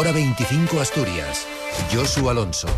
[0.00, 1.46] Hora 25 Asturias.
[1.92, 2.68] Josu Alonso.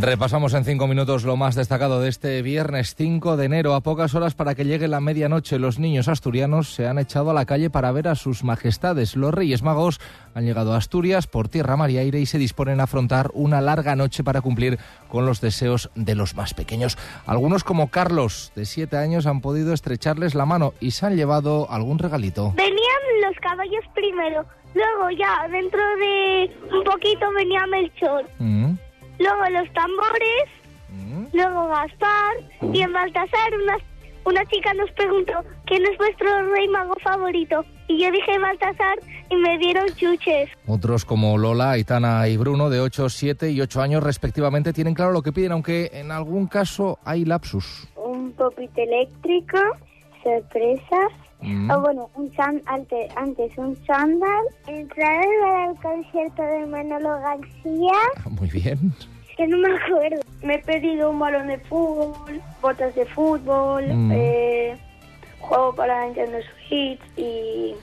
[0.00, 3.74] Repasamos en cinco minutos lo más destacado de este viernes 5 de enero.
[3.74, 7.34] A pocas horas para que llegue la medianoche, los niños asturianos se han echado a
[7.34, 9.14] la calle para ver a sus majestades.
[9.14, 10.00] Los Reyes Magos
[10.34, 13.60] han llegado a Asturias por tierra, mar y aire y se disponen a afrontar una
[13.60, 14.78] larga noche para cumplir
[15.08, 16.98] con los deseos de los más pequeños.
[17.26, 21.70] Algunos, como Carlos, de siete años, han podido estrecharles la mano y se han llevado
[21.70, 22.52] algún regalito.
[22.56, 24.44] Venían los caballos primero,
[24.74, 28.24] luego ya dentro de un poquito venía Melchor.
[28.38, 28.72] Mm.
[29.18, 30.44] luego los tambores,
[30.90, 31.24] Mm.
[31.32, 32.34] luego Gaspar
[32.72, 33.76] y en Baltasar una,
[34.26, 35.32] una chica nos preguntó
[35.66, 40.50] quién es vuestro rey mago favorito y yo dije Baltasar y me dieron chuches.
[40.68, 45.10] Otros como Lola, Aitana y Bruno, de 8, 7 y 8 años respectivamente, tienen claro
[45.12, 47.88] lo que piden, aunque en algún caso hay lapsus.
[47.96, 49.58] Un popito eléctrico,
[50.22, 51.10] sorpresas,
[51.44, 51.70] Mm.
[51.70, 55.24] o bueno, un chan, antes, antes un chándal, entrar
[55.58, 57.92] al concierto de Manolo García,
[58.30, 58.92] Muy bien.
[59.36, 60.20] que no me acuerdo.
[60.42, 64.12] Me he pedido un balón de fútbol, botas de fútbol, Mm.
[64.14, 64.76] eh,
[65.40, 67.74] juego para Nintendo Switch y,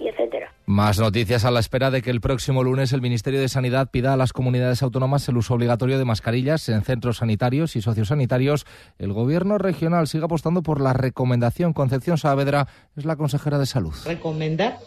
[0.00, 0.52] y etcétera.
[0.66, 4.12] Más noticias a la espera de que el próximo lunes el Ministerio de Sanidad pida
[4.12, 8.66] a las comunidades autónomas el uso obligatorio de mascarillas en centros sanitarios y sociosanitarios.
[8.98, 11.72] El gobierno regional sigue apostando por la recomendación.
[11.72, 13.94] Concepción Saavedra es la consejera de salud.
[14.06, 14.78] recomendar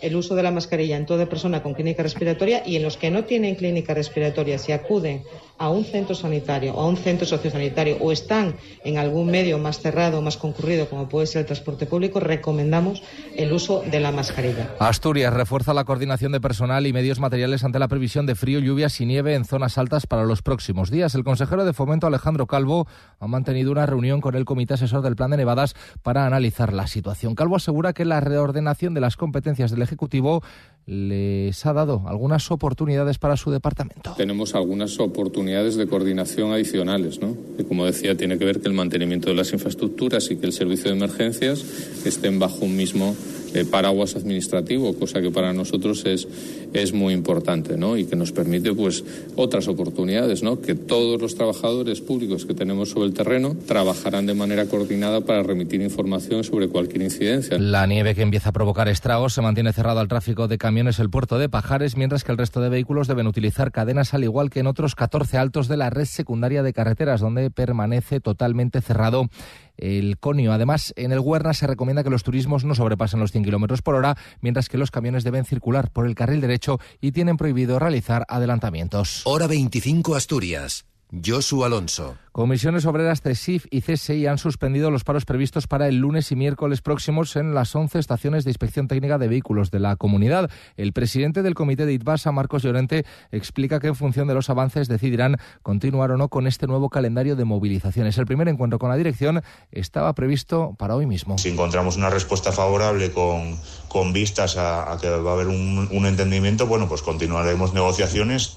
[0.00, 3.10] el uso de la mascarilla en toda persona con clínica respiratoria y en los que
[3.10, 5.22] no tienen clínica respiratoria, si acuden
[5.62, 9.78] a un centro sanitario o a un centro sociosanitario o están en algún medio más
[9.78, 13.04] cerrado o más concurrido, como puede ser el transporte público, recomendamos
[13.36, 14.74] el uso de la mascarilla.
[14.80, 19.00] Asturias refuerza la coordinación de personal y medios materiales ante la previsión de frío, lluvias
[19.00, 21.14] y nieve en zonas altas para los próximos días.
[21.14, 22.88] El consejero de Fomento, Alejandro Calvo,
[23.20, 26.88] ha mantenido una reunión con el Comité Asesor del Plan de Nevadas para analizar la
[26.88, 27.36] situación.
[27.36, 30.42] Calvo asegura que la reordenación de las competencias del Ejecutivo
[30.86, 34.14] les ha dado algunas oportunidades para su departamento.
[34.16, 37.36] Tenemos algunas oportunidades de coordinación adicionales, ¿no?
[37.56, 40.52] Que como decía, tiene que ver que el mantenimiento de las infraestructuras y que el
[40.52, 41.64] servicio de emergencias
[42.04, 43.14] estén bajo un mismo
[43.54, 46.26] eh, paraguas administrativo, cosa que para nosotros es,
[46.72, 47.96] es muy importante, ¿no?
[47.96, 49.04] Y que nos permite, pues,
[49.36, 50.60] otras oportunidades, ¿no?
[50.60, 55.42] Que todos los trabajadores públicos que tenemos sobre el terreno trabajarán de manera coordinada para
[55.42, 57.58] remitir información sobre cualquier incidencia.
[57.58, 61.10] La nieve que empieza a provocar estragos se mantiene cerrado al tráfico de camiones el
[61.10, 64.60] puerto de Pajares, mientras que el resto de vehículos deben utilizar cadenas al igual que
[64.60, 69.28] en otros 14 altos de la red secundaria de carreteras, donde permanece totalmente cerrado
[69.76, 70.52] el conio.
[70.52, 73.94] Además, en el Huerna se recomienda que los turismos no sobrepasen los 100 kilómetros por
[73.94, 78.24] hora, mientras que los camiones deben circular por el carril derecho y tienen prohibido realizar
[78.28, 79.22] adelantamientos.
[79.24, 80.84] Hora 25 Asturias.
[81.12, 82.16] Josu Alonso.
[82.32, 86.80] Comisiones Obreras CESIF y CSI han suspendido los paros previstos para el lunes y miércoles
[86.80, 90.50] próximos en las 11 estaciones de inspección técnica de vehículos de la comunidad.
[90.78, 94.88] El presidente del comité de ITBASA, Marcos Llorente, explica que en función de los avances
[94.88, 98.16] decidirán continuar o no con este nuevo calendario de movilizaciones.
[98.16, 101.36] El primer encuentro con la dirección estaba previsto para hoy mismo.
[101.36, 103.58] Si encontramos una respuesta favorable con,
[103.88, 108.56] con vistas a, a que va a haber un, un entendimiento, bueno, pues continuaremos negociaciones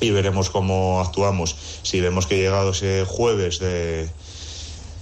[0.00, 1.56] y veremos cómo actuamos.
[1.82, 4.08] Si vemos que llegado ese jueves de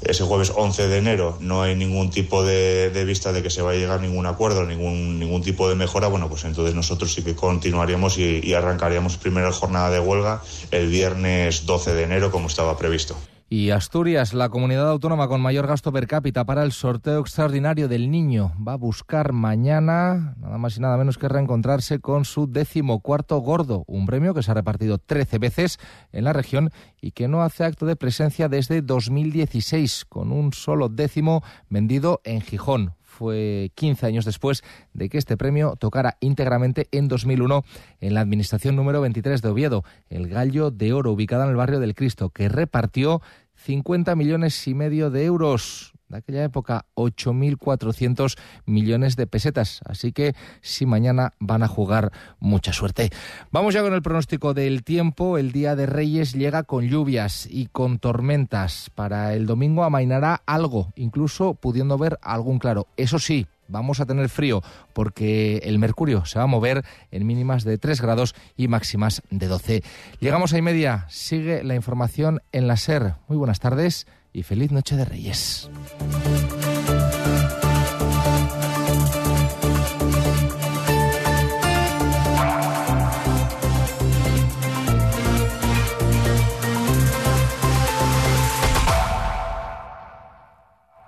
[0.04, 3.78] ese jueves 11 de enero no hay ningún tipo de, vista de que se vaya
[3.78, 7.22] a llegar a ningún acuerdo, ningún, ningún tipo de mejora, bueno, pues entonces nosotros sí
[7.22, 12.48] que continuaríamos y, y arrancaríamos primera jornada de huelga el viernes 12 de enero como
[12.48, 13.16] estaba previsto.
[13.52, 18.10] Y Asturias, la comunidad autónoma con mayor gasto per cápita para el sorteo extraordinario del
[18.10, 23.36] niño, va a buscar mañana nada más y nada menos que reencontrarse con su decimocuarto
[23.40, 25.78] gordo, un premio que se ha repartido 13 veces
[26.12, 26.70] en la región
[27.02, 32.40] y que no hace acto de presencia desde 2016, con un solo décimo vendido en
[32.40, 32.94] Gijón.
[33.12, 34.64] Fue 15 años después
[34.94, 37.62] de que este premio tocara íntegramente en 2001
[38.00, 41.78] en la administración número 23 de Oviedo, el Gallo de Oro, ubicada en el barrio
[41.78, 43.20] del Cristo, que repartió
[43.54, 45.92] 50 millones y medio de euros.
[46.12, 48.36] De aquella época, 8.400
[48.66, 49.80] millones de pesetas.
[49.86, 53.08] Así que si mañana van a jugar, mucha suerte.
[53.50, 55.38] Vamos ya con el pronóstico del tiempo.
[55.38, 58.90] El Día de Reyes llega con lluvias y con tormentas.
[58.94, 62.88] Para el domingo amainará algo, incluso pudiendo ver algún claro.
[62.98, 64.62] Eso sí, vamos a tener frío
[64.92, 69.46] porque el mercurio se va a mover en mínimas de 3 grados y máximas de
[69.46, 69.82] 12.
[70.20, 71.06] Llegamos a y media.
[71.08, 73.14] Sigue la información en la SER.
[73.28, 75.70] Muy buenas tardes y feliz noche de Reyes.